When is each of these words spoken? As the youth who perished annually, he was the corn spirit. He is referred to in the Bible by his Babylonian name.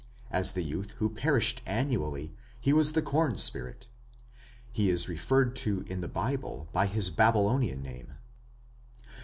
As 0.31 0.53
the 0.53 0.63
youth 0.63 0.93
who 0.93 1.11
perished 1.11 1.61
annually, 1.67 2.33
he 2.59 2.73
was 2.73 2.93
the 2.93 3.03
corn 3.03 3.37
spirit. 3.37 3.85
He 4.71 4.89
is 4.89 5.07
referred 5.07 5.55
to 5.57 5.81
in 5.85 6.01
the 6.01 6.07
Bible 6.07 6.67
by 6.73 6.87
his 6.87 7.11
Babylonian 7.11 7.83
name. 7.83 8.13